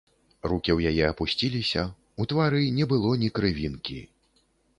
Рукі 0.51 0.71
ў 0.77 0.93
яе 0.93 1.03
апусціліся, 1.13 1.83
у 2.25 2.27
твары 2.33 2.63
не 2.79 2.89
было 2.95 3.13
ні 3.27 3.31
крывінкі. 3.37 4.01